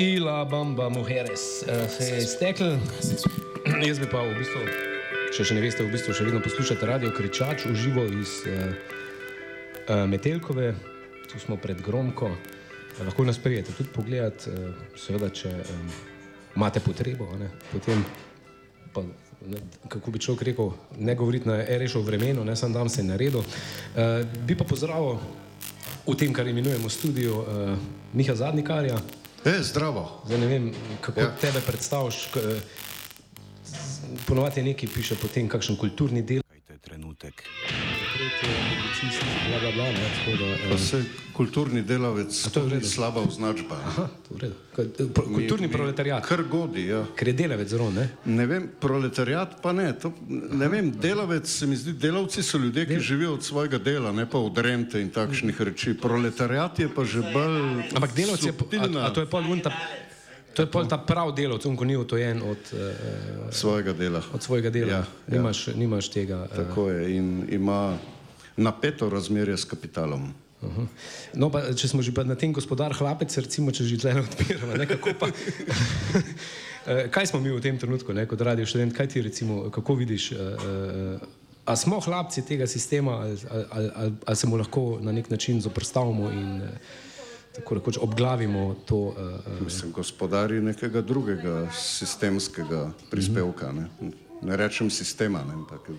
Ila 0.00 0.44
Bamba 0.44 0.88
Mujeres 0.88 1.40
uh, 1.62 1.90
se 1.90 2.04
je 2.04 2.18
iztekel. 2.18 2.78
Jaz 3.88 3.98
bi 4.00 4.06
pa 4.08 4.22
v 4.24 4.32
bistvu, 4.38 4.62
če 5.36 5.44
še 5.44 5.56
ne 5.58 5.60
veste, 5.60 5.84
v 5.84 5.92
bistvu 5.92 6.14
še 6.16 6.24
vedno 6.24 6.40
poslušate 6.40 6.88
radio 6.88 7.10
Kričač 7.12 7.66
v 7.68 7.74
živo 7.76 8.06
iz 8.08 8.38
uh, 8.48 8.72
uh, 8.72 10.06
Metelkove, 10.08 10.72
tu 11.28 11.42
smo 11.42 11.60
pred 11.60 11.84
Gromko. 11.84 12.32
Uh, 12.32 13.02
lahko 13.10 13.28
nas 13.28 13.42
prijete 13.44 13.76
tudi 13.76 13.92
pogledat, 13.92 14.48
uh, 14.48 14.72
seveda, 14.96 15.28
če 15.36 15.52
um, 15.52 15.92
imate 16.56 16.80
potrebo. 16.80 17.28
Ne, 17.36 17.52
potem, 17.68 18.00
pa, 18.96 19.04
ne, 19.52 19.60
kako 19.84 20.16
bi 20.16 20.24
človek 20.24 20.48
rekel, 20.48 20.72
ne 20.96 21.12
govoriti 21.12 21.52
na 21.52 21.60
rešo 21.60 22.00
vremenu, 22.08 22.40
ne 22.48 22.56
sam 22.56 22.72
dan 22.72 22.88
se 22.88 23.04
naredil. 23.04 23.44
Uh, 23.44 24.24
bi 24.48 24.56
pa 24.56 24.64
pozdravil 24.64 25.20
v 26.08 26.16
tem, 26.16 26.32
kar 26.32 26.48
imenujemo 26.48 26.88
studio 26.88 27.44
uh, 27.44 27.74
Miha 28.16 28.32
Zadnikarja. 28.32 29.19
E, 29.44 29.62
zdravo. 29.62 30.22
Zdaj 30.26 30.38
ne 30.38 30.46
vem, 30.46 30.72
kako 31.00 31.20
ja. 31.20 31.32
tebe 31.40 31.60
predstavljaš. 31.66 32.28
Ponovadi 34.26 34.60
je 34.60 34.64
nekaj, 34.64 34.88
piše 34.94 35.16
potem, 35.16 35.48
kakšen 35.48 35.76
kulturni 35.76 36.22
del. 36.22 36.42
Trenutek. 37.10 37.42
Bla, 39.48 39.58
bla, 39.60 39.72
bla, 39.72 39.84
ne, 39.84 40.06
tako 40.16 40.36
da, 40.36 40.70
Pa 40.70 40.78
se 40.78 41.02
kulturni 41.32 41.82
delavec, 41.82 42.48
to 42.50 42.60
je 42.64 42.80
slaba 42.82 43.20
označba. 43.20 43.76
aha, 43.76 44.08
Kulturni 45.24 45.66
Mi- 45.66 45.72
proletariat, 45.72 46.26
Kar 46.26 46.42
godi, 46.42 46.86
ja. 46.86 47.04
ker 47.16 47.28
je 47.28 47.34
delavec 47.34 47.68
zelo, 47.68 47.90
ne? 47.90 48.08
Ne 48.24 48.46
vem, 48.46 48.68
proletariat 48.80 49.62
pa 49.62 49.72
ne. 49.72 49.92
To, 49.92 50.12
ne 50.28 50.68
vem, 50.68 50.90
delavec 50.92 51.48
se 51.48 51.66
mi 51.66 51.76
zdi, 51.76 51.92
delavci 51.92 52.42
so 52.42 52.58
ljudje, 52.58 52.86
ki 52.86 53.00
živijo 53.00 53.34
od 53.34 53.44
svojega 53.44 53.78
dela, 53.78 54.12
ne 54.12 54.26
pa 54.26 54.38
od 54.38 54.58
rente 54.58 55.00
in 55.00 55.10
takšnih 55.10 55.60
reči. 55.60 55.94
Proletariat 55.94 56.78
je 56.78 56.88
pa 56.88 57.04
že 57.04 57.22
bolj. 57.22 57.90
Ampak 57.94 58.14
delavec 58.14 58.42
je, 58.42 58.52
a, 58.78 59.06
a 59.06 59.10
to 59.10 59.20
je 59.20 59.26
pol 59.26 59.42
unta, 59.42 59.72
to 60.54 60.62
je 60.62 60.70
pol 60.70 60.88
ta 60.88 60.98
prav 60.98 61.32
delavec, 61.34 61.66
on 61.66 61.76
ko 61.76 61.84
ni 61.84 61.96
utojen 61.96 62.42
od, 62.42 62.72
uh, 62.72 63.50
svojega 63.50 63.92
dela. 63.92 64.22
od 64.34 64.42
svojega 64.42 64.70
dela. 64.70 64.90
Ja, 64.90 64.96
ja. 64.96 65.04
Nimaš, 65.26 65.66
nimaš 65.66 66.10
tega. 66.10 66.46
Uh, 66.50 66.56
Tako 66.56 66.88
je 66.90 67.16
in 67.16 67.46
ima 67.48 67.98
napeto 68.56 69.10
razmerje 69.10 69.56
s 69.56 69.64
kapitalom. 69.64 70.34
Uh 70.62 70.68
-huh. 70.68 70.86
No, 71.34 71.50
pa, 71.50 71.72
če 71.74 71.88
smo 71.88 72.02
že 72.02 72.12
na 72.24 72.34
tem 72.34 72.52
gospodar 72.52 72.92
hlapec, 72.92 73.36
recimo, 73.36 73.72
če 73.72 73.84
že 73.84 73.98
tle 73.98 74.14
ne 74.14 74.20
odpiramo, 74.20 74.76
ne, 74.76 74.86
kako 74.86 75.14
pa. 75.18 75.28
Kaj 77.10 77.26
smo 77.26 77.40
mi 77.40 77.50
v 77.50 77.60
tem 77.60 77.78
trenutku, 77.78 78.12
ne, 78.12 78.26
kot 78.26 78.40
radio 78.40 78.66
študent, 78.66 78.96
kaj 78.96 79.08
ti 79.08 79.22
recimo, 79.22 79.70
kako 79.70 79.94
vidiš, 79.94 80.32
uh, 80.32 80.38
uh, 80.38 81.20
a 81.64 81.76
smo 81.76 82.00
hlapci 82.00 82.42
tega 82.42 82.66
sistema, 82.66 83.12
ali, 83.12 83.38
ali, 83.50 83.64
ali, 83.70 83.90
ali, 83.94 84.12
ali 84.26 84.36
se 84.36 84.46
mu 84.46 84.56
lahko 84.56 84.98
na 85.00 85.12
nek 85.12 85.30
način 85.30 85.60
zoprstavimo 85.60 86.30
in 86.30 86.62
uh, 86.62 86.68
tako 87.54 87.74
rekoč 87.74 87.98
obglavimo 88.00 88.74
to. 88.86 88.96
Uh, 88.96 89.14
Mislim, 89.64 89.92
gospodari 89.92 90.60
nekega 90.60 91.00
drugega 91.00 91.70
sistemskega 91.72 92.90
prispevka. 93.10 93.72
Ne, 93.72 93.88
ne 94.42 94.56
rečem 94.56 94.90
sistema, 94.90 95.44
ne, 95.44 95.54
ampak 95.54 95.90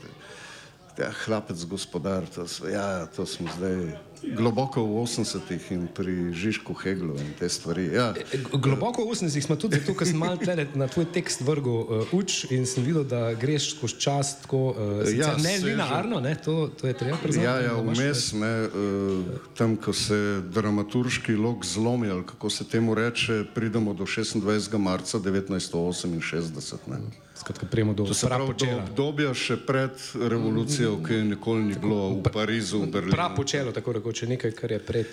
ja, 0.98 1.12
hlapec 1.26 1.66
gospodar, 1.66 2.26
to, 2.36 2.46
ja, 2.72 3.06
to 3.06 3.26
smo 3.26 3.50
zdaj 3.58 3.98
globoko 4.24 4.84
v 4.86 5.02
80-ih 5.04 5.72
in 5.72 5.88
pri 5.88 6.34
Žižku 6.34 6.74
Heglu 6.74 7.18
in 7.18 7.34
te 7.40 7.50
stvari. 7.50 7.90
Ja, 7.94 8.14
Globoko 8.54 9.06
v 9.06 9.16
80-ih 9.16 9.44
smo 9.44 9.56
tudi 9.56 9.80
zato, 9.80 9.96
ker 9.98 10.08
sem 10.08 10.20
malo 10.22 10.38
tle 10.38 10.68
na 10.78 10.88
tvoj 10.88 11.10
tekst 11.10 11.42
vrgel 11.42 11.78
uh, 11.82 12.14
uč 12.16 12.46
in 12.54 12.66
sem 12.70 12.86
videl, 12.86 13.04
da 13.04 13.34
greš 13.34 13.76
skozi 13.76 13.98
čas 13.98 14.36
tako 14.46 14.76
uh, 14.76 15.10
Ja, 15.12 15.34
ne 15.38 15.58
linearno, 15.64 16.22
ne, 16.22 16.36
to, 16.38 16.70
to 16.70 16.88
je 16.88 16.94
treba 16.94 17.18
priznati. 17.18 17.46
Ja, 17.46 17.58
ja, 17.60 17.76
vmes, 17.82 18.32
ne, 18.38 18.54
uh, 18.68 19.42
tam, 19.58 19.76
ko 19.76 19.94
se 19.94 20.42
dramaturški 20.54 21.36
lok 21.36 21.66
zlomi, 21.66 22.10
ali 22.10 22.26
kako 22.26 22.50
se 22.50 22.68
temu 22.68 22.96
reče, 22.96 23.44
pridemo 23.56 23.94
do 23.94 24.06
26. 24.06 24.78
marca 24.78 25.20
1968. 25.20 26.88
Ne. 26.88 26.98
Skratka, 27.42 27.66
prejmo 27.66 27.94
do 27.94 28.06
prapočela. 28.06 28.84
obdobja 28.84 29.32
še 29.34 29.56
pred 29.66 29.98
revolucijo, 30.14 31.00
ki 31.02 31.14
je 31.14 31.22
nikoli 31.32 31.64
ni 31.72 31.78
bilo 31.80 32.12
v 32.14 32.30
Parizu, 32.30 32.84
v 32.84 32.90
Berlinu. 32.94 33.16
Prapočelo, 33.16 33.72
tako 33.74 33.96
rekoč, 33.98 34.11
nekaj, 34.28 34.52
kar 34.52 34.72
je 34.72 34.80
pred. 34.80 35.08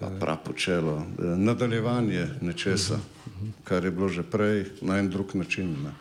Uh, 0.00 0.20
Prapočelo, 0.20 0.98
eh, 0.98 1.22
nadaljevanje 1.36 2.28
nečesa, 2.40 2.98
kar 3.64 3.84
je 3.84 3.90
bilo 3.90 4.08
že 4.08 4.22
prej 4.22 4.64
na 4.80 4.98
en 4.98 5.10
drug 5.10 5.34
način. 5.34 5.76
Ne. 5.84 5.92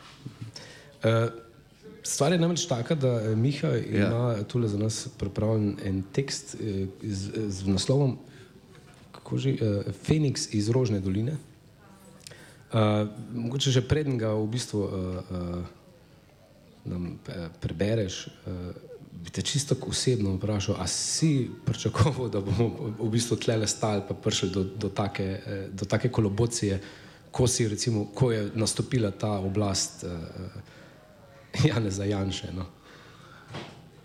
uh, 1.03 1.31
stvar 2.03 2.31
je 2.31 2.39
namreč 2.39 2.65
taka, 2.65 2.95
da 2.95 3.21
eh, 3.21 3.35
Miha 3.35 3.67
Ja. 3.67 4.07
ima 4.07 4.43
tule 4.43 4.67
za 4.67 4.77
nas 4.77 5.07
pripravljen 5.17 5.77
en 5.83 6.03
tekst 6.11 6.55
uh, 6.55 6.87
z, 7.03 7.31
z 7.47 7.67
naslovom 7.67 8.17
kako 9.11 9.37
že, 9.37 9.49
uh, 9.49 9.93
Feniks 10.03 10.53
iz 10.53 10.69
Rožne 10.69 10.99
doline. 10.99 11.37
Uh, 12.71 13.07
mogoče 13.33 13.71
že 13.71 13.81
preden 13.81 14.17
ga 14.17 14.33
v 14.33 14.47
bistvu 14.47 14.79
uh, 14.79 14.89
uh, 14.91 15.65
nam 16.85 17.19
eh, 17.27 17.49
prebereš, 17.59 18.27
uh, 18.27 18.73
bi 19.23 19.29
te 19.29 19.41
čisto 19.41 19.75
osebno 19.87 20.35
vprašal, 20.35 20.75
a 20.79 20.87
si 20.87 21.49
pričakoval, 21.65 22.29
da 22.29 22.41
bomo 22.41 22.93
v 22.99 23.09
bistvu 23.09 23.37
tlele 23.37 23.67
stali 23.67 24.01
pa 24.07 24.13
prišli 24.13 24.49
do, 24.49 24.63
do, 24.63 24.89
take, 24.89 25.23
eh, 25.23 25.67
do 25.73 25.85
take 25.85 26.09
kolobocije, 26.09 26.81
ko, 27.31 27.47
si, 27.47 27.67
recimo, 27.67 28.05
ko 28.15 28.31
je 28.31 28.51
nastopila 28.55 29.11
ta 29.11 29.39
oblast 29.39 30.03
eh, 30.03 30.09
Janeza 31.67 32.05
Janše. 32.05 32.51
No? 32.53 32.65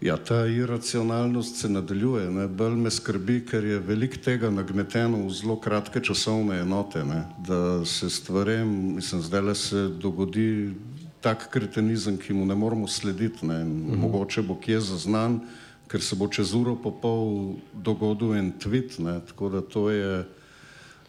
Ja, 0.00 0.16
ta 0.16 0.46
iracionalnost 0.46 1.56
se 1.56 1.68
nadaljuje. 1.68 2.30
Ne. 2.30 2.48
Bolj 2.48 2.76
me 2.76 2.90
skrbi, 2.90 3.40
ker 3.48 3.64
je 3.64 3.78
veliko 3.80 4.20
tega 4.24 4.50
nagneteno 4.50 5.22
v 5.24 5.32
zelo 5.32 5.56
kratke 5.60 6.02
časovne 6.04 6.60
enote, 6.60 7.04
ne. 7.04 7.24
da 7.46 7.84
se 7.84 8.10
stvarem, 8.10 8.94
mislim, 8.94 9.22
zdaj 9.22 9.40
le 9.40 9.54
se 9.54 9.88
dogodi 9.88 10.74
tak 11.20 11.48
kretenizem, 11.50 12.18
ki 12.18 12.32
mu 12.34 12.46
ne 12.46 12.54
moremo 12.54 12.88
slediti. 12.88 13.46
Ne. 13.46 13.60
In 13.60 13.98
Mogoče 14.00 14.42
bo 14.42 14.56
kje 14.60 14.80
zaznan, 14.80 15.40
ker 15.88 16.02
se 16.02 16.16
bo 16.16 16.28
čez 16.28 16.54
uro 16.54 16.76
pa 16.76 16.90
pol 16.90 17.54
dogodil 17.72 18.34
en 18.36 18.52
tweet. 18.58 18.98
Ne. 18.98 19.20
Tako 19.26 19.48
da 19.48 19.60
to 19.60 19.90
je. 19.90 20.24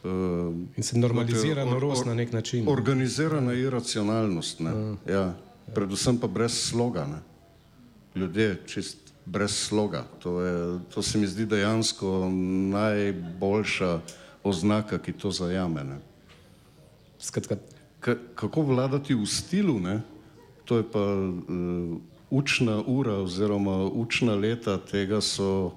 Uh, 0.04 0.54
In 0.78 0.84
se 0.84 0.98
normalizira 0.98 1.64
or- 1.66 1.72
norost 1.72 2.02
or- 2.02 2.08
na 2.08 2.14
nek 2.14 2.34
način. 2.34 2.68
Organizirana 2.70 3.54
iracionalnost, 3.54 4.60
ne. 4.60 4.96
Ja, 5.10 5.34
predvsem 5.76 6.18
pa 6.18 6.28
brez 6.28 6.54
sloga. 6.70 7.06
Ne. 7.06 7.20
Ljudje 8.16 8.62
čist 8.66 8.98
brez 9.26 9.52
sloga. 9.52 10.06
To, 10.24 10.42
je, 10.42 10.80
to 10.94 11.02
se 11.02 11.18
mi 11.18 11.28
zdi 11.28 11.46
dejansko 11.46 12.30
najboljša 12.72 14.00
oznaka, 14.44 14.98
ki 14.98 15.14
to 15.14 15.32
zajame. 15.32 15.84
Ne. 15.84 15.98
Skratka, 17.20 17.58
kako 18.36 18.62
vladati 18.62 19.16
v 19.16 19.26
stilu, 19.26 19.80
ne? 19.80 20.02
to 20.66 20.78
je 20.78 20.84
pa 20.92 21.00
uh, 21.00 21.98
učna 22.30 22.84
ura 22.88 23.14
oziroma 23.14 23.86
učna 23.86 24.36
leta 24.36 24.78
tega 24.78 25.22
so, 25.22 25.72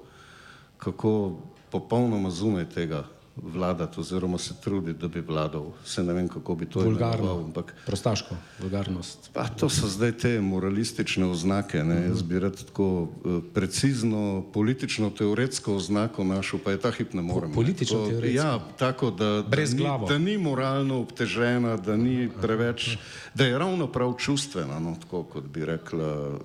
kako 0.79 1.39
popolnoma 1.71 2.31
zunaj 2.31 2.69
tega 2.69 3.05
vladati 3.43 4.01
oziroma 4.01 4.39
se 4.39 4.55
truditi, 4.61 4.99
da 4.99 5.09
bi 5.09 5.21
vladal. 5.21 5.67
Se 5.85 6.03
ne 6.03 6.13
vem, 6.13 6.29
kako 6.29 6.55
bi 6.55 6.67
to 6.67 6.85
imenoval, 6.85 7.39
ampak 7.39 7.75
prostaško, 7.87 8.35
vulgarnost. 8.61 9.31
Pa 9.33 9.49
to 9.49 9.69
so 9.69 9.89
zdaj 9.89 10.13
te 10.13 10.41
moralistične 10.41 11.27
oznake. 11.27 11.85
Ne? 11.85 12.03
Jaz 12.03 12.23
bi 12.23 12.39
rad 12.39 12.65
tako 12.65 13.09
eh, 13.25 13.41
precizno 13.55 14.45
politično-teoretsko 14.53 15.75
oznako 15.75 16.25
našel, 16.25 16.59
pa 16.65 16.71
je 16.71 16.81
ta 16.81 16.91
hip 16.91 17.15
ne 17.15 17.23
morem. 17.23 17.51
ne. 17.51 17.55
politično-teoretsko? 17.55 18.37
Tako, 18.37 18.47
Ja, 18.49 18.59
tako 18.79 19.11
da, 19.11 19.25
da, 19.25 19.43
Brez 19.49 19.73
ni, 19.75 19.79
glavo. 19.79 20.07
da 20.07 20.19
ni 20.19 20.39
moralno 20.39 21.01
obtežena, 21.01 21.77
da 21.77 21.97
ni 21.97 22.29
preveč, 22.43 22.97
da 23.35 23.45
je 23.45 23.59
ravno 23.59 23.87
prav 23.87 24.15
čustvena, 24.19 24.79
no? 24.79 24.97
tako 25.01 25.23
kot 25.23 25.45
bi 25.45 25.65
rekla 25.65 26.29
uh, 26.29 26.37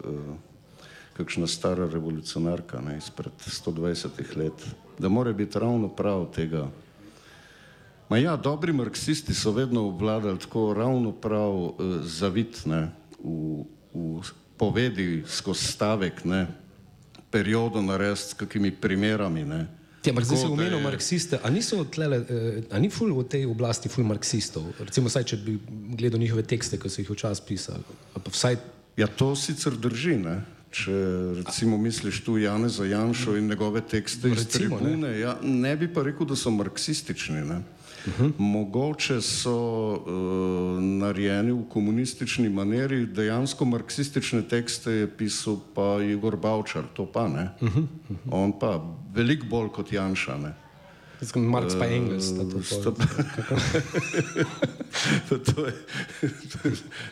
kakšna 1.14 1.48
stara 1.48 1.88
revolucionarka 1.90 2.82
ne? 2.82 2.98
izpred 2.98 3.32
120 3.40 4.38
let. 4.38 4.66
Da 5.00 5.10
mora 5.10 5.34
biti 5.34 5.60
ravno 5.60 5.88
prav 5.88 6.26
tega. 6.36 6.68
Ma 8.10 8.18
ja, 8.18 8.36
dobri 8.38 8.74
marksisti 8.74 9.34
so 9.34 9.52
vedno 9.52 9.88
obvladali 9.88 10.40
tako 10.40 10.74
ravno 10.74 11.12
prav 11.12 11.52
uh, 11.54 11.74
zavitne 12.04 12.92
v, 13.20 13.64
v 13.94 14.22
povedi 14.58 15.24
skozi 15.28 15.66
stavek, 15.66 16.22
ne, 16.26 16.48
periodo 17.32 17.82
narediti 17.82 18.22
s 18.22 18.34
kakimi 18.34 18.72
primerami. 18.72 19.44
Ne. 19.44 19.68
Ja, 20.06 20.14
ampak 20.14 20.24
zdaj 20.24 20.38
si 20.38 20.46
omenil 20.46 20.78
je- 20.78 20.84
marksiste. 20.84 21.40
A, 21.44 21.50
niso 21.50 21.82
tlele, 21.84 22.22
eh, 22.22 22.64
a 22.70 22.78
ni 22.78 22.90
ful 22.90 23.10
v 23.10 23.26
tej 23.26 23.46
oblasti 23.46 23.90
ful 23.90 24.06
marksistov? 24.06 24.70
Recimo, 24.80 25.10
vsaj, 25.10 25.24
če 25.26 25.36
bi 25.38 25.58
gledal 25.98 26.22
njihove 26.22 26.44
tekste, 26.44 26.78
ki 26.78 26.90
so 26.90 27.02
jih 27.02 27.10
včasih 27.10 27.44
pisali. 27.44 27.84
Ali 28.14 28.22
pa 28.24 28.30
Vsaj, 28.30 28.56
Ja, 28.96 29.08
to 29.08 29.36
sicer 29.36 29.74
drži. 29.74 30.16
Ne. 30.16 30.46
Če 30.72 30.92
recimo 31.42 31.76
misliš 31.78 32.22
tu 32.24 32.38
Janeza 32.38 32.86
Janšo 32.86 33.36
in 33.36 33.48
njegove 33.48 33.82
tekste 33.82 34.30
iz 34.30 34.40
Recimo, 34.40 34.76
ne. 34.76 34.84
tribune, 34.84 35.20
ja, 35.20 35.36
ne 35.42 35.76
bi 35.76 35.88
pa 35.88 36.04
rekel, 36.04 36.28
da 36.28 36.36
so 36.36 36.52
marksistični. 36.52 37.42
Ne. 37.42 37.60
Uh 38.08 38.14
-huh. 38.20 38.32
Mogoče 38.38 39.22
so 39.22 39.92
uh, 39.92 40.84
narejeni 40.84 41.52
v 41.52 41.64
komunistični 41.70 42.50
maneri, 42.50 43.06
dejansko 43.06 43.66
marksistične 43.66 44.42
tekste 44.42 44.92
je 44.92 45.18
pisal 45.18 45.58
pa 45.74 46.02
Igor 46.04 46.38
Bavčar, 46.38 46.84
to 46.94 47.06
pa 47.06 47.28
ne. 47.28 47.50
Uh 47.62 47.70
-huh. 47.76 47.86
On 48.32 48.60
pa 48.60 48.82
veliko 49.14 49.46
bolj 49.46 49.70
kot 49.70 49.94
Janša. 49.94 50.38
Ne. 50.38 50.65
Marx 51.36 51.74
pa 51.74 51.86
Engels. 51.88 52.26
sta 52.26 52.92
to 55.46 55.66
je, 55.66 55.74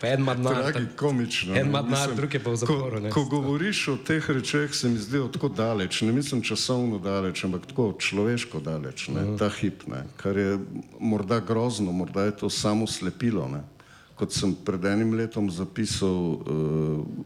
Pa 0.01 0.07
en 0.07 0.19
ima 0.19 0.33
denar. 0.33 0.53
Tragi, 0.55 0.73
tak- 0.79 0.95
komično. 0.97 1.49
En 1.49 1.61
ne. 1.61 1.61
ima 1.63 1.81
denar, 1.81 1.99
Mislim, 1.99 2.15
drug 2.17 2.33
je 2.33 2.39
pa 2.39 2.49
v 2.49 2.55
zaporu. 2.55 3.01
Ko, 3.03 3.09
ko 3.11 3.25
govoriš 3.25 3.87
o 3.87 3.97
teh 3.97 4.29
rečeh, 4.29 4.69
se 4.71 4.89
mi 4.89 4.97
zdijo 4.97 5.27
tako 5.27 5.49
daleč, 5.49 6.01
ne 6.01 6.11
mislim 6.11 6.41
časovno 6.41 6.99
daleč, 6.99 7.43
ampak 7.43 7.65
tako 7.65 7.93
človeško 7.93 8.59
daleč, 8.59 9.07
ne, 9.07 9.21
Mhm. 9.23 9.37
ta 9.37 9.49
hip, 9.51 9.87
ne, 9.87 10.03
kar 10.17 10.37
je 10.37 10.59
morda 10.99 11.39
grozno, 11.41 11.91
morda 11.91 12.23
je 12.23 12.31
to 12.33 12.49
samo 12.49 12.87
slepilo. 12.87 13.47
Ne. 13.47 13.63
Kot 14.15 14.31
sem 14.31 14.53
pred 14.55 14.85
enim 14.85 15.13
letom 15.13 15.49
zapisal, 15.49 16.09
uh, 16.09 16.41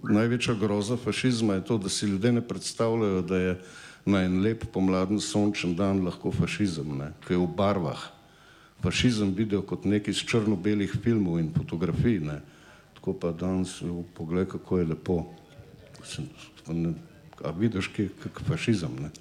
največja 0.03 0.53
groza 0.55 0.97
fašizma 0.97 1.53
je 1.53 1.65
to, 1.65 1.77
da 1.77 1.89
si 1.89 2.05
ljudje 2.05 2.31
ne 2.31 2.41
predstavljajo, 2.41 3.21
da 3.21 3.37
je 3.37 3.61
na 4.07 4.23
en 4.23 4.39
lep 4.41 4.63
pomladen 4.71 5.19
sončen 5.19 5.75
dan 5.75 5.99
lahko 6.05 6.31
fašizem, 6.31 6.95
ne, 6.97 7.11
ki 7.27 7.35
je 7.35 7.41
v 7.41 7.47
barvah. 7.57 8.07
Fašizem 8.79 9.33
vidijo 9.35 9.61
kot 9.67 9.85
nekaj 9.85 10.13
iz 10.13 10.23
črno-belih 10.23 10.93
filmov 11.03 11.41
in 11.41 11.51
fotografij, 11.51 12.21
ne. 12.23 12.39
tako 12.95 13.13
pa 13.13 13.31
danes, 13.31 13.81
jo, 13.81 14.05
poglej, 14.15 14.47
kako 14.47 14.79
je 14.79 14.85
lepo. 14.93 15.17
Sem, 16.03 16.29
ne, 16.71 16.93
a 17.43 17.51
vidiš, 17.51 17.91
je 17.97 18.09
fašizem. 18.47 18.95
Ne. 19.01 19.11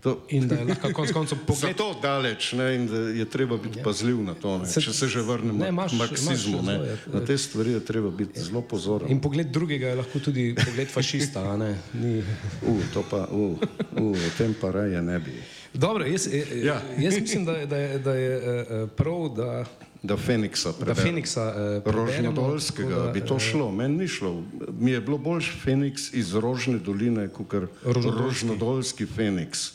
To, 0.00 0.16
In 0.30 0.48
da 0.48 0.54
je 0.54 0.64
lahko 0.64 0.88
konec 0.90 1.12
koncev 1.12 1.38
pogled. 1.46 1.60
Zato 1.70 1.92
daleč 1.94 2.52
ne, 2.52 2.74
in 2.74 2.86
da 2.86 2.98
je 3.10 3.24
treba 3.26 3.56
biti 3.58 3.82
pazljiv 3.82 4.16
na 4.18 4.34
to. 4.34 4.58
Ne. 4.58 4.66
Se- 4.66 4.80
Če 4.80 4.92
se 4.94 5.08
že 5.08 5.20
vrnemo 5.20 5.58
Ne, 5.58 5.68
imaš- 5.68 5.92
k 5.92 5.98
marksizmu, 5.98 6.30
ne, 6.58 6.72
zelo, 6.72 6.84
ja. 6.86 6.96
na 7.10 7.20
te 7.20 7.36
stvari 7.36 7.72
je 7.72 7.80
treba 7.82 8.10
biti 8.10 8.40
zelo 8.40 8.62
pozoren. 8.62 9.10
In 9.10 9.20
pogled 9.20 9.46
drugega 9.48 9.88
je 9.88 9.94
lahko 9.96 10.18
tudi 10.18 10.54
pogled 10.56 10.88
fašista. 10.88 11.44
a 11.44 11.56
ne? 11.58 11.70
Ni... 11.94 12.22
Uh, 12.62 12.80
to 12.90 13.04
pa, 13.04 13.26
uh, 13.26 13.60
uh, 13.92 14.16
o 14.16 14.38
tem 14.38 14.54
pa 14.54 14.70
raje 14.70 15.02
ne 15.02 15.18
bi. 15.18 15.36
Dobro, 15.74 16.04
jaz, 16.04 16.26
ja. 16.26 16.44
Ja. 16.64 16.76
jaz 16.98 17.14
mislim, 17.16 17.44
da, 17.44 17.52
je- 17.54 17.66
da, 17.66 17.76
je, 17.78 17.98
da 18.00 18.14
je 18.14 18.32
eh, 18.32 18.86
prav, 18.88 19.28
da, 19.30 19.64
Da 20.02 20.16
Feniksa 20.16 20.68
da 20.70 20.78
preberem. 20.78 21.04
Feniksa 21.04 21.42
eh, 21.44 21.80
preberemo, 21.82 22.00
Rožnodolskega, 22.00 22.88
tako 22.90 23.02
da, 23.02 23.12
bi 23.12 23.20
to 23.20 23.36
šlo, 23.38 23.70
meni 23.70 23.96
ni 23.98 24.08
šlo. 24.08 24.42
Mi 24.72 24.90
je 24.90 25.00
bilo 25.00 25.18
boljš 25.18 25.50
Feniks 25.58 26.12
iz 26.12 26.32
Rožne 26.34 26.78
doline, 26.78 27.28
kot 27.28 27.52
Rožnodolski. 27.84 28.22
Rožnodolski 28.22 29.06
Feniks. 29.06 29.72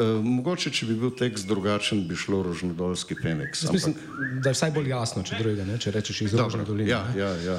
Uh, 0.00 0.24
mogoče, 0.24 0.70
če 0.72 0.86
bi 0.88 0.94
bil 0.96 1.10
tekst 1.12 1.44
drugačen, 1.44 2.06
bi 2.08 2.16
šlo 2.16 2.38
Rožnodolski 2.42 3.14
Feniks. 3.20 3.66
Jaz 3.66 3.72
mislim, 3.74 3.94
da 4.40 4.48
je 4.48 4.56
vsaj 4.56 4.70
bolj 4.72 4.88
jasno, 4.88 5.22
če 5.22 5.36
drugega, 5.42 5.66
ne? 5.68 5.76
če 5.78 5.92
rečeš 5.92 6.22
iz 6.24 6.34
Rožne 6.40 6.64
doline. 6.64 6.88
Ja, 6.88 7.02
ja, 7.16 7.28
ja. 7.44 7.58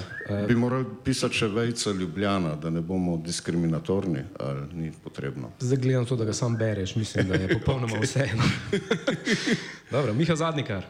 Bi 0.50 0.56
morali 0.58 0.88
pisati 1.06 1.38
še 1.38 1.52
vejca 1.54 1.94
Ljubljana, 1.94 2.56
da 2.58 2.74
ne 2.74 2.82
bomo 2.82 3.20
diskriminatorni, 3.22 4.24
ali 4.42 4.66
ni 4.74 4.90
potrebno. 5.04 5.52
Zdaj 5.62 5.82
gledam 5.86 6.10
to, 6.10 6.18
da 6.18 6.26
ga 6.26 6.34
sam 6.34 6.58
bereš, 6.58 6.96
mislim, 6.98 7.30
da 7.30 7.38
je 7.38 7.60
popolnoma 7.60 8.02
vseeno. 8.06 8.50
Dobro, 9.92 10.18
Miha 10.18 10.36
Zadnikar. 10.36 10.90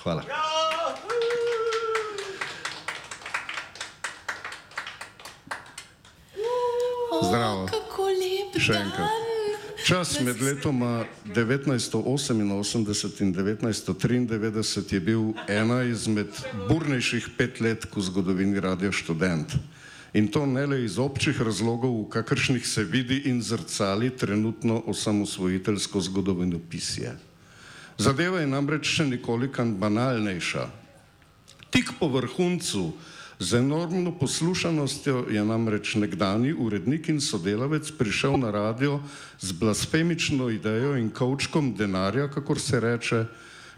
Hvala. 0.00 0.24
Zdravo. 7.22 7.66
Kako 7.66 8.12
lep 8.14 8.56
Še 8.56 8.72
enkrat. 8.78 9.04
dan. 9.04 9.27
Čas 9.88 10.20
med 10.20 10.36
letoma 10.42 11.04
1988 11.24 13.20
in 13.20 13.34
1993 13.34 14.92
je 14.92 15.00
bil 15.00 15.32
ena 15.48 15.82
izmed 15.82 16.28
burnejših 16.68 17.28
pet 17.38 17.60
let 17.60 17.88
v 17.96 18.00
zgodovini 18.04 18.60
Radio 18.60 18.92
Študent. 18.92 19.56
In 20.12 20.28
to 20.28 20.44
ne 20.46 20.66
le 20.66 20.84
iz 20.84 20.98
občih 21.00 21.40
razlogov, 21.40 22.04
v 22.04 22.08
kakršnih 22.12 22.68
se 22.68 22.84
vidi 22.84 23.32
in 23.32 23.40
zrcali 23.40 24.10
trenutno 24.12 24.82
osamosvojiteljsko 24.86 26.00
zgodovinopisje. 26.00 27.16
Zadeva 27.96 28.44
je 28.44 28.46
namreč 28.46 28.84
še 28.92 29.08
nekoliko 29.08 29.64
banalnejša. 29.64 30.68
Tik 31.72 31.96
po 31.96 32.12
vrhuncu, 32.12 32.92
z 33.38 33.54
enormno 33.54 34.18
poslušanostjo, 34.18 35.26
je 35.30 35.44
namreč 35.44 35.94
nekdani 35.94 36.52
urednik 36.52 37.08
in 37.08 37.20
sodelavec 37.20 37.90
prišel 37.94 38.36
na 38.36 38.50
radio 38.50 39.00
z 39.38 39.52
blasfemično 39.52 40.50
idejo 40.50 40.96
in 40.98 41.10
kavčkom 41.10 41.74
denarja, 41.74 42.28
kakor 42.28 42.58
se 42.60 42.80
reče, 42.80 43.24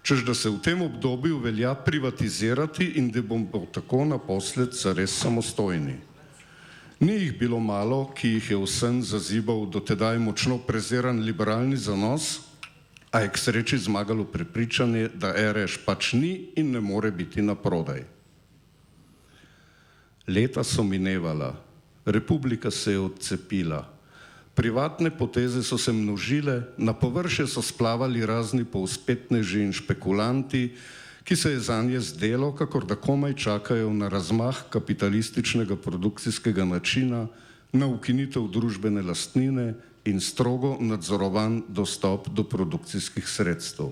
čež 0.03 0.25
da 0.25 0.35
se 0.35 0.49
v 0.49 0.61
tem 0.65 0.83
obdobju 0.83 1.39
velja 1.39 1.75
privatizirati 1.75 2.93
in 2.97 3.11
da 3.11 3.23
bomo 3.23 3.67
tako 3.73 4.05
naposled 4.05 4.73
zares 4.73 5.13
samostojni. 5.13 6.01
Ni 7.01 7.13
jih 7.13 7.39
bilo 7.39 7.61
malo, 7.61 8.13
ki 8.17 8.29
jih 8.29 8.51
je 8.51 8.57
vsem 8.65 9.03
zazibal 9.03 9.67
dotedaj 9.67 10.19
močno 10.19 10.59
preziran 10.59 11.21
liberalni 11.21 11.77
zanos, 11.77 12.41
a 13.13 13.21
je 13.21 13.29
k 13.29 13.37
sreči 13.37 13.79
zmagalo 13.79 14.25
prepričanje, 14.25 15.09
da 15.15 15.33
RS 15.33 15.81
pač 15.85 16.13
ni 16.13 16.53
in 16.57 16.73
ne 16.73 16.81
more 16.81 17.11
biti 17.11 17.43
na 17.43 17.55
prodaj. 17.55 18.20
Leta 20.31 20.63
so 20.65 20.83
minevala, 20.83 21.57
republika 22.07 22.71
se 22.71 22.93
je 22.93 22.99
odcepila, 22.99 23.83
privatne 24.55 25.11
poteze 25.11 25.63
so 25.63 25.79
se 25.79 25.93
množile, 25.93 26.63
na 26.79 26.95
površje 26.95 27.47
so 27.47 27.63
splavali 27.63 28.27
razni 28.27 28.65
povspetneži 28.65 29.65
in 29.67 29.73
špekulanti, 29.73 30.71
ki 31.25 31.37
se 31.37 31.51
je 31.51 31.61
za 31.61 31.83
nje 31.83 32.01
zdelo, 32.01 32.53
kakor 32.55 32.87
da 32.87 32.95
komaj 32.95 33.35
čakajo 33.35 33.91
na 33.93 34.09
razmah 34.09 34.57
kapitalističnega 34.71 35.77
produkcijskega 35.77 36.65
načina, 36.65 37.27
na 37.73 37.87
ukinitev 37.87 38.47
družbene 38.51 39.03
lastnine 39.03 39.75
in 40.05 40.21
strogo 40.21 40.77
nadzorovan 40.81 41.63
dostop 41.69 42.29
do 42.29 42.45
produkcijskih 42.45 43.29
sredstev. 43.29 43.91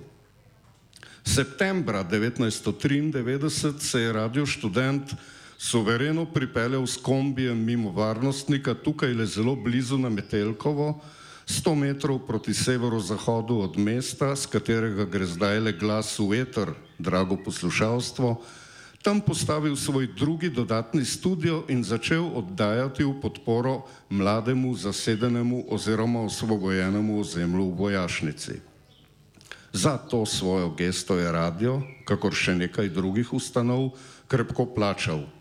Septembra 1.24 2.04
1993 2.04 3.78
se 3.78 4.00
je 4.00 4.12
radio 4.12 4.46
študent 4.46 5.12
suvereno 5.58 6.24
pripeljal 6.24 6.86
s 6.86 6.96
kombijem 6.96 7.58
mimo 7.64 7.90
varnostnika, 7.90 8.74
tukaj 8.74 9.14
le 9.14 9.26
zelo 9.26 9.56
blizu 9.56 9.98
na 9.98 10.08
Metelkovo, 10.08 11.00
100 11.48 11.74
metrov 11.74 12.18
proti 12.26 12.54
severozahodu 12.54 13.58
od 13.58 13.78
mesta, 13.78 14.36
z 14.36 14.46
katerega 14.46 15.04
gre 15.04 15.26
zdaj 15.26 15.60
le 15.60 15.72
glas 15.72 16.18
v 16.18 16.44
eter, 16.44 16.70
drago 16.98 17.36
poslušalstvo, 17.40 18.36
tam 19.02 19.20
postavil 19.20 19.76
svoj 19.76 20.12
drugi 20.12 20.50
dodatni 20.50 21.04
studio 21.04 21.64
in 21.68 21.84
začel 21.84 22.28
oddajati 22.36 23.04
v 23.04 23.16
podporo 23.20 23.88
mlademu 24.10 24.74
zasedenemu 24.76 25.64
oziroma 25.72 26.20
osvobojenemu 26.28 27.20
ozemlju 27.20 27.64
v 27.64 27.78
vojašnici. 27.78 28.60
Za 29.72 29.96
to 29.96 30.26
svojo 30.26 30.70
gesto 30.76 31.16
je 31.16 31.32
radio, 31.32 31.80
kakor 32.04 32.34
še 32.34 32.56
nekaj 32.58 32.92
drugih 32.92 33.32
ustanov, 33.32 33.96
krepko 34.28 34.66
plačal. 34.66 35.37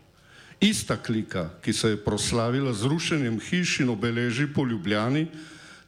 Ista 0.60 0.96
klika, 0.96 1.50
ki 1.62 1.72
se 1.72 1.88
je 1.88 2.04
proslavila 2.04 2.72
z 2.72 2.90
rušenjem 2.90 3.38
hiš 3.40 3.80
in 3.80 3.90
obeleži 3.94 4.48
po 4.54 4.66
Ljubljani, 4.66 5.26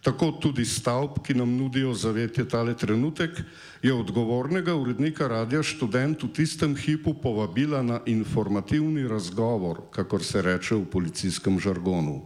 tako 0.03 0.31
tudi 0.41 0.65
stavb, 0.65 1.19
ki 1.27 1.35
nam 1.35 1.57
nudijo 1.57 1.95
zavetje 1.95 2.49
tale 2.49 2.77
trenutek, 2.79 3.43
je 3.83 3.95
odgovornega 3.95 4.75
urednika 4.75 5.29
radia 5.29 5.63
študent 5.63 6.23
v 6.23 6.31
tistem 6.33 6.77
hipu 6.77 7.15
povabila 7.15 7.83
na 7.83 8.01
informativni 8.07 9.09
razgovor, 9.09 9.91
kakor 9.91 10.25
se 10.25 10.43
reče 10.43 10.75
v 10.75 10.87
policijskem 10.87 11.59
žargonu. 11.61 12.23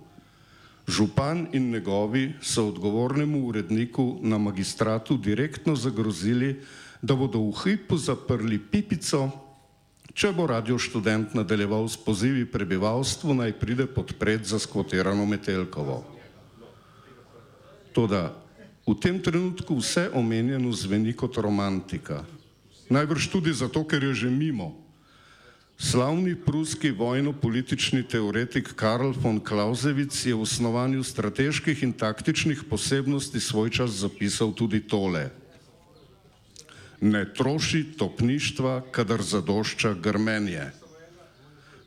Župan 0.88 1.46
in 1.52 1.70
njegovi 1.70 2.34
so 2.42 2.68
odgovornemu 2.68 3.46
uredniku 3.46 4.18
na 4.20 4.38
magistratu 4.38 5.16
direktno 5.16 5.76
zagrozili, 5.76 6.60
da 7.02 7.16
bodo 7.16 7.40
v 7.40 7.56
hipu 7.64 7.96
zaprli 7.96 8.58
pipico, 8.58 9.30
če 10.14 10.30
bo 10.30 10.46
radio 10.46 10.78
študent 10.78 11.34
nadaljeval 11.34 11.88
s 11.90 11.98
pozivi 11.98 12.46
prebivalstvu 12.46 13.34
naj 13.34 13.58
pride 13.58 13.86
podpret 13.90 14.46
za 14.46 14.62
skvotirano 14.62 15.26
Metelkovo. 15.26 16.06
Toda 17.90 18.30
v 18.86 18.94
tem 19.00 19.18
trenutku 19.18 19.74
vse 19.80 20.10
omenjeno 20.14 20.70
zveni 20.70 21.12
kot 21.16 21.36
romantika. 21.42 22.22
Najbrž 22.92 23.32
tudi 23.32 23.50
zato, 23.50 23.82
ker 23.82 24.02
je 24.04 24.26
že 24.26 24.30
mimo. 24.30 24.76
Slavni 25.74 26.38
pruski 26.38 26.94
vojno-politični 26.94 28.06
teoretik 28.06 28.78
Karl 28.78 29.10
von 29.10 29.42
Clausewitz 29.42 30.22
je 30.22 30.34
v 30.34 30.46
osnovanju 30.46 31.02
strateških 31.02 31.82
in 31.82 31.90
taktičnih 31.90 32.62
posebnosti 32.70 33.40
svoj 33.40 33.74
čas 33.74 33.90
zapisal 33.90 34.54
tudi 34.54 34.78
tole. 34.78 35.34
Ne 37.04 37.26
troši 37.34 37.84
topništva, 37.98 38.80
kadar 38.90 39.22
zadošča 39.22 39.92
grmenje. 40.00 40.70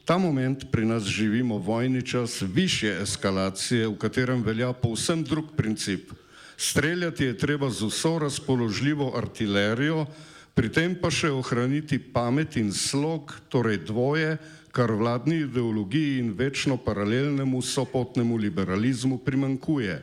Ta 0.06 0.18
moment 0.18 0.68
pri 0.72 0.86
nas 0.86 1.04
živimo 1.04 1.58
vojni 1.58 2.06
čas 2.06 2.42
više 2.42 2.92
eskalacije, 3.02 3.88
v 3.88 3.98
katerem 3.98 4.44
velja 4.44 4.74
povsem 4.74 5.24
drug 5.24 5.56
princip. 5.58 6.12
Streljati 6.58 7.24
je 7.24 7.38
treba 7.38 7.70
z 7.70 7.90
vso 7.90 8.20
razpoložljivo 8.20 9.18
artilerijo, 9.18 10.06
pri 10.54 10.70
tem 10.70 10.94
pa 11.02 11.10
še 11.10 11.34
ohraniti 11.34 11.98
pamet 11.98 12.60
in 12.62 12.70
slog, 12.74 13.34
torej 13.50 13.82
dvoje, 13.90 14.38
kar 14.72 14.94
vladni 14.94 15.42
ideologiji 15.48 16.22
in 16.22 16.32
večno 16.38 16.78
paralelnemu 16.78 17.62
sopotnemu 17.62 18.38
liberalizmu 18.38 19.18
primankuje. 19.18 19.98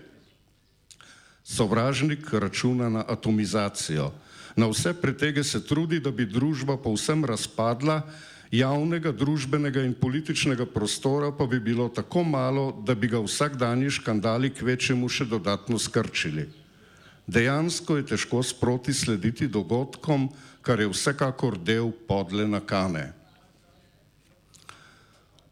Sovražnik 1.44 2.32
računa 2.32 2.88
na 2.88 3.04
atomizacijo. 3.08 4.10
Na 4.56 4.68
vse 4.70 4.94
pretege 4.94 5.44
se 5.44 5.60
trudi, 5.66 6.00
da 6.00 6.10
bi 6.10 6.26
družba 6.26 6.76
povsem 6.78 7.24
razpadla, 7.24 8.02
javnega, 8.54 9.10
družbenega 9.12 9.82
in 9.82 9.94
političnega 9.98 10.66
prostora 10.66 11.32
pa 11.34 11.46
bi 11.46 11.58
bilo 11.60 11.88
tako 11.88 12.22
malo, 12.24 12.70
da 12.86 12.94
bi 12.94 13.10
ga 13.10 13.18
vsakdanji 13.18 13.90
škandali 13.90 14.50
k 14.54 14.62
večjemu 14.62 15.08
še 15.08 15.26
dodatno 15.26 15.78
skrčili. 15.78 16.46
Dejansko 17.26 17.96
je 17.96 18.06
težko 18.14 18.42
sproti 18.42 18.94
slediti 18.94 19.48
dogodkom, 19.48 20.28
kar 20.62 20.80
je 20.80 20.88
vsekakor 20.92 21.58
del 21.58 21.90
podle 22.08 22.46
nakane. 22.48 23.12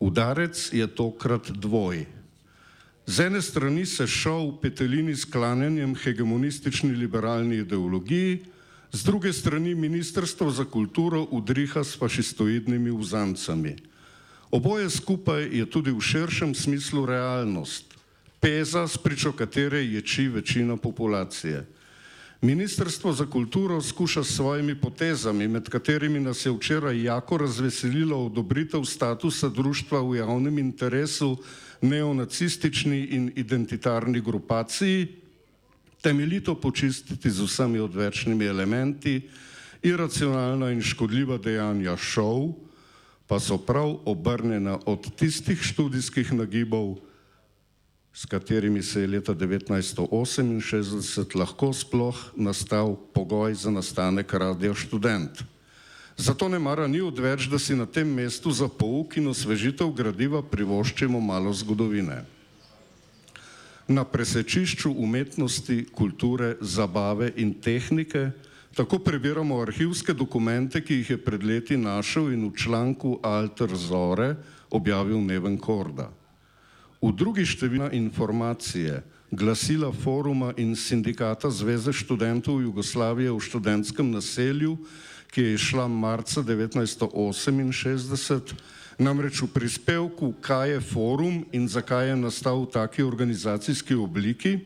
Udarec 0.03 0.69
je 0.73 0.87
tokrat 0.87 1.51
dvoj. 1.51 2.07
Z 3.07 3.27
ene 3.27 3.43
strani 3.43 3.87
se 3.87 4.07
šel 4.07 4.53
petelini 4.63 5.15
s 5.17 5.25
klanjanjem 5.25 5.95
hegemonistični 5.95 6.95
liberalni 6.95 7.63
ideologiji, 7.63 8.43
z 8.93 9.05
druge 9.05 9.33
strani 9.33 9.75
Ministrstvo 9.75 10.51
za 10.51 10.65
kulturo 10.65 11.27
udriha 11.31 11.85
s 11.85 11.97
fašistoidnimi 11.97 12.93
vzancami. 12.93 13.77
Oboje 14.51 14.91
skupaj 14.91 15.49
je 15.49 15.65
tudi 15.67 15.91
v 15.91 16.01
širšem 16.01 16.53
smislu 16.55 17.07
realnost, 17.07 17.97
peza, 18.41 18.85
spričo 18.89 19.33
katere 19.33 19.81
ječi 19.85 20.29
večina 20.29 20.77
populacije. 20.77 21.65
Ministrstvo 22.43 23.13
za 23.13 23.27
kulturo 23.27 23.81
skuša 23.81 24.25
s 24.25 24.37
svojimi 24.37 24.75
potezami, 24.75 25.49
med 25.49 25.69
katerimi 25.69 26.21
nas 26.21 26.47
je 26.47 26.53
včeraj 26.53 27.03
jako 27.03 27.37
razveselilo 27.39 28.27
odobritev 28.27 28.85
statusa 28.85 29.49
društva 29.49 30.03
v 30.03 30.17
javnem 30.17 30.59
interesu 30.59 31.37
neonacistični 31.81 32.99
in 33.15 33.33
identitarni 33.37 34.21
grupaciji, 34.21 35.22
temeljito 36.03 36.55
počistiti 36.55 37.31
z 37.31 37.47
vsemi 37.47 37.79
odvečnimi 37.79 38.45
elementi, 38.45 39.31
iracionalna 39.83 40.71
in 40.75 40.83
škodljiva 40.83 41.39
dejanja 41.39 41.97
šov, 41.97 42.53
pa 43.27 43.41
so 43.41 43.59
prav 43.59 43.97
obrnjena 44.05 44.79
od 44.87 45.17
tistih 45.17 45.63
študijskih 45.63 46.33
nagibov, 46.33 46.97
s 48.13 48.27
katerimi 48.27 48.83
se 48.83 49.01
je 49.01 49.07
leta 49.07 49.35
1968 49.35 51.39
lahko 51.39 51.73
sploh 51.73 52.33
nastal 52.37 52.97
pogoj 53.15 53.55
za 53.55 53.71
nastanek 53.71 54.35
radio 54.35 54.75
študent. 54.75 55.43
Zato 56.17 56.49
ne 56.49 56.59
mara 56.59 56.87
ni 56.87 57.01
odveč, 57.01 57.47
da 57.49 57.59
si 57.59 57.75
na 57.75 57.87
tem 57.87 58.09
mestu 58.09 58.51
za 58.53 58.69
pouk 58.69 59.17
in 59.17 59.29
osvežitev 59.33 59.93
gradiva 59.97 60.43
privoščimo 60.43 61.21
malo 61.21 61.53
zgodovine 61.57 62.25
na 63.89 64.05
presečišču 64.05 64.95
umetnosti, 64.99 65.87
kulture, 65.95 66.57
zabave 66.61 67.33
in 67.37 67.55
tehnike, 67.55 68.31
tako 68.75 68.99
prebiramo 68.99 69.61
arhivske 69.61 70.15
dokumente, 70.15 70.81
ki 70.81 70.95
jih 70.95 71.11
je 71.11 71.25
pred 71.25 71.45
leti 71.45 71.77
našel 71.77 72.33
in 72.33 72.49
v 72.49 72.57
članku 72.57 73.19
Alter 73.23 73.77
Zore 73.77 74.37
objavil 74.71 75.21
Neven 75.21 75.59
Korda. 75.59 76.11
V 77.03 77.13
drugi 77.13 77.47
števila 77.47 77.91
informacije, 77.93 79.03
glasila 79.31 79.93
foruma 79.93 80.55
in 80.57 80.77
sindikata 80.77 81.51
Zveze 81.51 81.93
študentov 81.93 82.63
Jugoslavije 82.63 83.33
v 83.33 83.41
študentskem 83.41 84.11
naselju, 84.11 84.79
ki 85.33 85.43
je 85.43 85.55
išla 85.55 85.89
marca 85.89 86.43
1968, 86.43 88.55
Namreč 89.03 89.43
v 89.43 89.51
prispevku, 89.51 90.31
kaj 90.39 90.79
je 90.79 90.81
forum 90.81 91.43
in 91.51 91.67
zakaj 91.67 92.15
je 92.15 92.17
nastal 92.23 92.63
v 92.63 92.71
taki 92.71 93.03
organizacijski 93.03 93.99
obliki, 93.99 94.63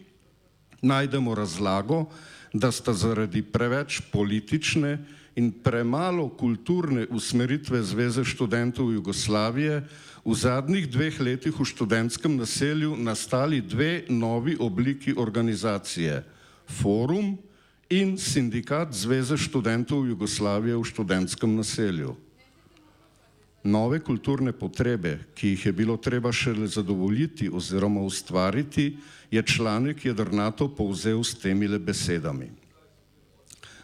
najdemo 0.84 1.32
razlago, 1.32 2.04
da 2.52 2.68
sta 2.68 2.92
zaradi 2.92 3.40
preveč 3.40 4.04
politične 4.12 4.98
in 5.40 5.48
premalo 5.48 6.28
kulturne 6.28 7.08
usmeritve 7.08 7.80
Zveze 7.80 8.24
študentov 8.28 8.92
Jugoslavije 8.92 9.88
v 10.20 10.32
zadnjih 10.36 10.84
dveh 10.84 11.16
letih 11.20 11.56
v 11.56 11.64
študentskem 11.64 12.36
naselju 12.36 12.92
nastali 12.96 13.64
dve 13.64 14.04
novi 14.12 14.56
obliki 14.60 15.16
organizacije: 15.16 16.24
forum 16.68 17.40
in 17.88 18.20
sindikat 18.20 18.92
Zveze 18.92 19.40
študentov 19.40 20.04
Jugoslavije 20.04 20.76
v 20.76 20.84
študentskem 20.84 21.56
naselju 21.56 22.25
nove 23.66 24.00
kulturne 24.00 24.52
potrebe, 24.52 25.18
ki 25.34 25.48
jih 25.54 25.66
je 25.66 25.72
bilo 25.72 25.96
treba 25.96 26.32
šele 26.32 26.66
zadovoljiti 26.66 27.50
oziroma 27.52 28.00
ustvariti, 28.00 28.96
je 29.30 29.42
članek 29.42 30.04
jedrnato 30.04 30.68
povzel 30.68 31.24
s 31.24 31.34
temile 31.34 31.78
besedami. 31.78 32.50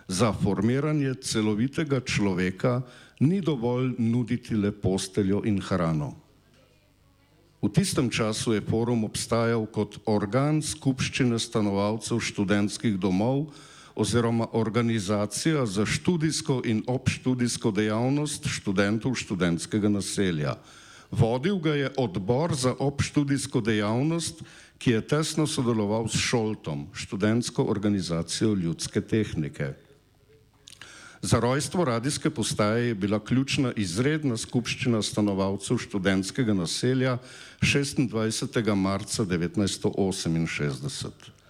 Za 0.08 0.32
formiranje 0.32 1.14
celovitega 1.14 2.00
človeka 2.00 2.80
ni 3.20 3.40
dovolj 3.40 3.94
nuditi 3.98 4.56
le 4.56 4.72
posteljo 4.72 5.42
in 5.44 5.60
hrano. 5.60 6.14
V 7.62 7.70
tistem 7.70 8.10
času 8.10 8.58
je 8.58 8.60
forum 8.66 9.04
obstajal 9.06 9.66
kot 9.70 10.00
organ 10.10 10.58
skupščine 10.62 11.38
stanovalcev 11.38 12.18
študentskih 12.18 12.98
domov, 12.98 13.54
oziroma 13.94 14.46
organizacija 14.52 15.66
za 15.66 15.86
študijsko 15.86 16.62
in 16.64 16.82
obštudijsko 16.86 17.70
dejavnost 17.70 18.46
študentov 18.46 19.14
študentskega 19.14 19.88
naselja. 19.88 20.54
Vodil 21.10 21.58
ga 21.58 21.74
je 21.74 21.92
odbor 21.96 22.54
za 22.54 22.74
obštudijsko 22.78 23.60
dejavnost, 23.60 24.42
ki 24.78 24.90
je 24.90 25.06
tesno 25.06 25.46
sodeloval 25.46 26.08
s 26.08 26.18
Šoltom, 26.18 26.86
študentsko 26.92 27.64
organizacijo 27.64 28.54
ljudske 28.54 29.00
tehnike. 29.00 29.72
Za 31.22 31.40
rojstvo 31.40 31.84
radijske 31.84 32.30
postaje 32.30 32.88
je 32.88 32.94
bila 32.94 33.24
ključna 33.24 33.72
izredna 33.76 34.36
skupščina 34.36 35.02
stanovalcev 35.02 35.78
študentskega 35.78 36.54
naselja 36.54 37.18
26. 37.60 38.74
marca 38.74 39.24
1968. 39.24 41.41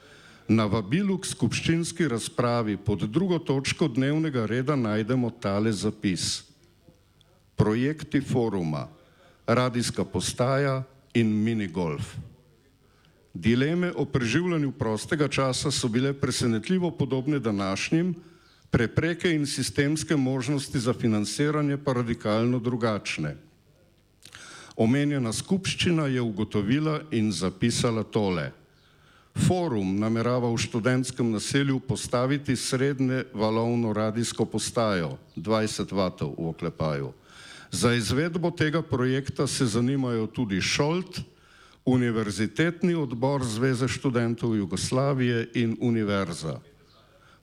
Na 0.53 0.67
vabilu 0.69 1.15
k 1.17 1.25
skupščinski 1.25 2.05
razpravi 2.13 2.75
pod 2.77 3.07
drugo 3.09 3.39
točko 3.41 3.87
dnevnega 3.89 4.43
reda 4.47 4.75
najdemo 4.77 5.31
tale 5.41 5.73
zapis. 5.73 6.43
Projekti 7.57 8.21
foruma, 8.21 8.83
radijska 9.47 10.05
postaja 10.05 10.83
in 11.17 11.33
minigolf. 11.45 12.13
Dileme 13.33 13.95
o 13.97 14.05
preživljanju 14.05 14.75
prostega 14.77 15.29
časa 15.29 15.73
so 15.73 15.89
bile 15.89 16.13
presenetljivo 16.13 16.91
podobne 16.91 17.39
današnjim, 17.39 18.15
prepreke 18.71 19.33
in 19.33 19.47
sistemske 19.47 20.17
možnosti 20.17 20.81
za 20.81 20.93
financiranje 20.93 21.77
pa 21.77 21.93
radikalno 21.93 22.59
drugačne. 22.59 23.37
Omenjena 24.77 25.33
skupščina 25.33 26.11
je 26.13 26.21
ugotovila 26.21 27.01
in 27.11 27.33
zapisala 27.33 28.05
tole. 28.05 28.51
Forum 29.33 29.97
namerava 29.97 30.53
v 30.53 30.59
študentskem 30.61 31.33
naselju 31.33 31.81
postaviti 31.81 32.57
srednje 32.57 33.25
valovno 33.35 33.93
radijsko 33.93 34.45
postajo 34.45 35.17
20 35.37 35.93
vatov 35.93 36.35
v 36.39 36.49
oklepaju. 36.53 37.13
Za 37.73 37.95
izvedbo 37.95 38.51
tega 38.51 38.83
projekta 38.83 39.47
se 39.47 39.67
zanimajo 39.67 40.27
tudi 40.27 40.61
Šolt, 40.61 41.21
Univerzitetni 41.85 42.95
odbor 42.95 43.43
Zveze 43.45 43.89
študentov 43.89 44.55
Jugoslavije 44.57 45.49
in 45.55 45.77
Univerza. 45.81 46.61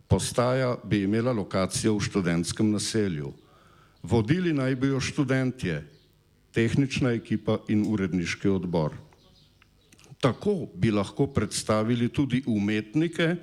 Postaja 0.08 0.78
bi 0.84 1.04
imela 1.04 1.34
lokacijo 1.34 1.98
v 1.98 2.02
študentskem 2.02 2.72
naselju. 2.72 3.34
Vodili 4.04 4.54
naj 4.54 4.76
bi 4.76 4.88
jo 4.88 5.00
študentje, 5.00 5.84
tehnična 6.54 7.12
ekipa 7.12 7.60
in 7.68 7.84
uredniški 7.88 8.48
odbor. 8.50 8.96
Tako 10.20 10.68
bi 10.76 10.92
lahko 10.92 11.28
predstavili 11.28 12.10
tudi 12.10 12.44
umetnike, 12.46 13.36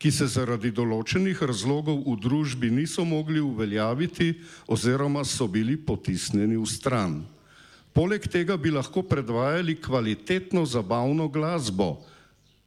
ki 0.00 0.08
se 0.08 0.24
zaradi 0.32 0.70
določenih 0.72 1.42
razlogov 1.44 2.06
v 2.06 2.14
družbi 2.22 2.70
niso 2.72 3.04
mogli 3.04 3.42
uveljaviti 3.42 4.32
oziroma 4.72 5.26
so 5.28 5.44
bili 5.44 5.76
potisnjeni 5.76 6.56
v 6.56 6.64
stran. 6.64 7.18
Poleg 7.92 8.24
tega 8.30 8.56
bi 8.56 8.70
lahko 8.72 9.02
predvajali 9.02 9.76
kvalitetno 9.82 10.62
zabavno 10.64 11.28
glasbo, 11.28 11.98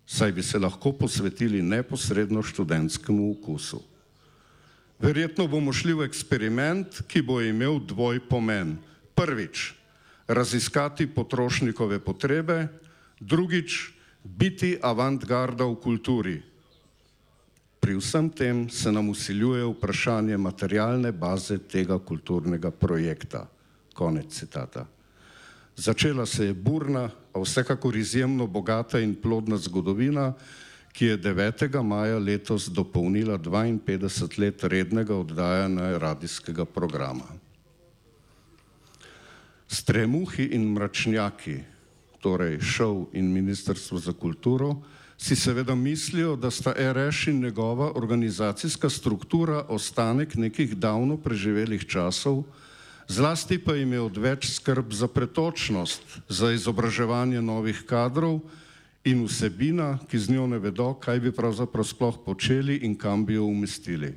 saj 0.06 0.32
bi 0.36 0.44
se 0.44 0.60
lahko 0.60 0.92
posvetili 0.94 1.64
neposredno 1.64 2.44
študentskemu 2.44 3.32
okusu. 3.32 3.82
Verjetno 5.00 5.48
bomo 5.48 5.74
šli 5.74 5.96
v 5.98 6.06
eksperiment, 6.06 7.02
ki 7.08 7.24
bo 7.26 7.42
imel 7.42 7.80
dvoj 7.82 8.22
pomen. 8.30 8.78
Prvič, 9.16 9.74
raziskati 10.28 11.08
potrošnikove 11.08 11.98
potrebe, 12.04 12.68
Drugič, 13.20 13.94
biti 14.24 14.78
avantgarda 14.82 15.66
v 15.66 15.76
kulturi. 15.76 16.38
Pri 17.84 18.00
vsem 18.00 18.30
tem 18.30 18.70
se 18.70 18.92
nam 18.92 19.10
usiljuje 19.10 19.66
vprašanje 19.66 20.38
materialne 20.38 21.12
baze 21.12 21.58
tega 21.58 22.00
kulturnega 22.00 22.72
projekta. 22.72 23.48
Konec 23.94 24.32
citata. 24.32 24.88
Začela 25.76 26.26
se 26.26 26.46
je 26.46 26.54
burna, 26.54 27.10
a 27.34 27.40
vsekakor 27.42 27.96
izjemno 27.98 28.48
bogata 28.48 29.00
in 29.00 29.16
plodna 29.16 29.58
zgodovina, 29.58 30.34
ki 30.94 31.06
je 31.06 31.18
9. 31.18 31.84
maja 31.84 32.20
letos 32.20 32.70
dopolnila 32.70 33.38
52 33.38 34.40
let 34.40 34.64
rednega 34.64 35.16
oddajanja 35.16 35.98
radijskega 35.98 36.66
programa. 36.66 37.26
Stremuhi 39.68 40.54
in 40.54 40.70
mračnjaki, 40.74 41.64
torej 42.24 42.64
šov 42.64 43.12
in 43.12 43.28
Ministrstvo 43.28 44.00
za 44.00 44.16
kulturo, 44.16 44.80
si 45.18 45.36
seveda 45.36 45.76
mislijo, 45.76 46.36
da 46.36 46.52
sta 46.52 46.72
RŠ 46.72 47.28
in 47.28 47.42
njegova 47.44 47.92
organizacijska 47.96 48.90
struktura 48.90 49.66
ostanek 49.68 50.36
nekih 50.36 50.76
davno 50.76 51.18
preživelih 51.18 51.86
časov, 51.86 52.44
zlasti 53.08 53.60
pa 53.60 53.76
jim 53.76 53.94
je 53.94 54.02
odveč 54.02 54.50
skrb 54.56 54.92
za 54.92 55.08
pretočnost, 55.08 56.20
za 56.30 56.52
izobraževanje 56.52 57.42
novih 57.42 57.84
kadrov 57.88 58.40
in 59.04 59.26
vsebina, 59.28 60.00
ki 60.08 60.20
z 60.20 60.32
njo 60.32 60.48
ne 60.48 60.60
vedo, 60.60 60.94
kaj 60.94 61.20
bi 61.20 61.32
pravzaprav 61.32 61.84
sploh 61.84 62.24
počeli 62.26 62.82
in 62.88 62.96
kam 62.96 63.26
bi 63.26 63.36
jo 63.36 63.46
umestili. 63.46 64.16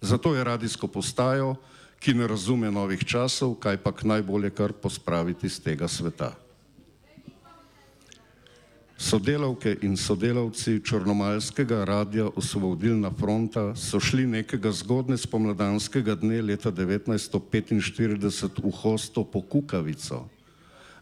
Zato 0.00 0.34
je 0.34 0.44
radijsko 0.44 0.86
postajo, 0.86 1.56
ki 1.98 2.14
ne 2.14 2.26
razume 2.26 2.70
novih 2.70 3.04
časov, 3.04 3.56
kaj 3.56 3.76
pa 3.80 3.92
najbolje 4.02 4.50
kar 4.50 4.72
pospraviti 4.72 5.48
z 5.48 5.60
tega 5.60 5.88
sveta. 5.88 6.43
Sodelavke 8.94 9.74
in 9.82 9.96
sodelavci 9.96 10.78
Črnomalskega 10.78 11.84
radia 11.84 12.28
Osvobodilna 12.36 13.10
fronta 13.10 13.74
so 13.74 13.98
šli 14.00 14.22
nekega 14.26 14.70
zgodne 14.70 15.18
spomladanskega 15.18 16.14
dne 16.14 16.38
leta 16.42 16.70
1945 16.70 18.62
v 18.62 18.70
hosto 18.70 19.24
po 19.26 19.42
Kukavico, 19.42 20.30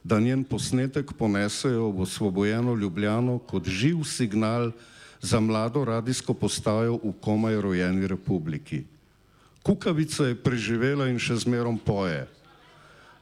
da 0.05 0.21
njen 0.21 0.45
posnetek 0.45 1.13
ponesejo 1.13 1.93
v 1.93 2.01
osvobojeno 2.09 2.75
Ljubljano 2.75 3.39
kot 3.39 3.69
živ 3.69 4.05
signal 4.09 4.73
za 5.21 5.41
mlado 5.41 5.85
radijsko 5.85 6.35
postajo 6.35 6.97
v 6.97 7.13
komaj 7.21 7.61
rojeni 7.61 8.07
republiki. 8.09 8.85
Kukavica 9.63 10.33
je 10.33 10.35
preživela 10.35 11.13
in 11.13 11.21
še 11.21 11.37
zmerom 11.45 11.77
poje. 11.79 12.25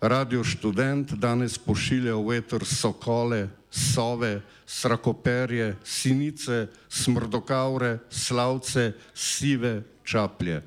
Radio 0.00 0.40
študent 0.45 1.12
danes 1.12 1.59
pošilja 1.61 2.16
v 2.16 2.40
veter 2.40 2.64
sokole, 2.64 3.50
sove, 3.69 4.40
srakoperje, 4.64 5.76
sinice, 5.85 6.73
smrdokaure, 6.88 7.99
slavce, 8.09 8.92
sive 9.14 9.83
čaplje. 10.04 10.62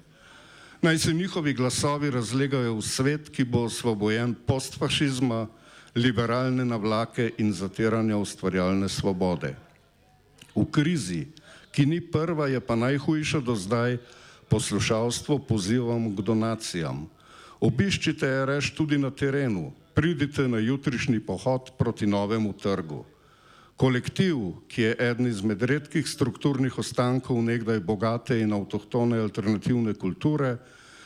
Naj 0.82 0.98
se 0.98 1.14
njihovi 1.14 1.54
glasovi 1.54 2.12
razlegajo 2.14 2.76
v 2.78 2.82
svet, 2.82 3.30
ki 3.34 3.44
bo 3.44 3.66
osvobojen 3.66 4.36
postfašizma, 4.46 5.48
liberalne 5.96 6.66
navlake 6.66 7.32
in 7.38 7.54
zatiranja 7.54 8.18
ustvarjalne 8.18 8.90
svobode. 8.90 9.56
V 10.56 10.66
krizi, 10.70 11.26
ki 11.72 11.86
ni 11.86 12.02
prva, 12.02 12.48
je 12.54 12.60
pa 12.62 12.76
najhujša 12.76 13.42
do 13.42 13.56
zdaj, 13.56 13.98
poslušalstvo 14.50 15.40
pozivam 15.40 16.14
k 16.14 16.22
donacijam. 16.22 17.10
Obiščite 17.64 18.28
RŠ 18.44 18.74
tudi 18.76 18.98
na 19.00 19.08
terenu, 19.08 19.72
pridite 19.96 20.44
na 20.52 20.60
jutrišnji 20.60 21.22
pohod 21.24 21.70
proti 21.80 22.04
novemu 22.04 22.52
trgu. 22.60 23.06
Kolektiv, 23.80 24.36
ki 24.68 24.82
je 24.82 24.96
eden 25.00 25.30
izmed 25.32 25.64
redkih 25.64 26.04
strukturnih 26.04 26.76
ostankov 26.78 27.40
nekdaj 27.40 27.80
bogate 27.80 28.36
in 28.42 28.52
avtohtone 28.52 29.22
alternativne 29.24 29.96
kulture, 29.96 30.58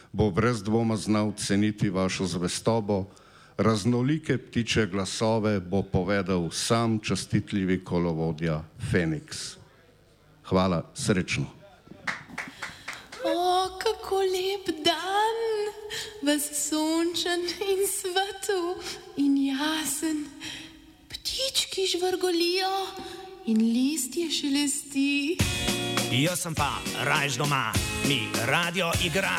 bo 0.09 0.31
brez 0.33 0.63
dvoma 0.65 0.97
znal 0.97 1.29
ceniti 1.37 1.93
vašo 1.93 2.25
zvestobo, 2.25 3.05
raznolike 3.57 4.37
ptiče 4.37 4.87
glasove 4.89 5.59
bo 5.59 5.83
povedal 5.83 6.49
sam 6.51 6.97
častitljivi 6.99 7.83
kolovodja 7.85 8.63
Feniks. 8.91 9.57
Hvala, 10.49 10.81
srečno. 10.97 11.56
Kako 13.79 14.19
lep 14.33 14.65
dan! 14.85 15.37
vas 16.27 16.69
sončen 16.69 17.41
in 17.71 17.81
svetu 17.87 18.75
in 19.15 19.37
jasen. 19.37 20.25
Ptički 21.07 21.87
žvrgolijo 21.91 22.73
in 23.45 23.57
listje 23.57 24.31
šelesti. 24.31 25.37
Jaz 26.11 26.39
sem 26.39 26.55
pa 26.55 26.71
rajš 27.03 27.37
doma, 27.37 27.71
mi 28.07 28.27
radio 28.45 28.91
igra. 29.05 29.37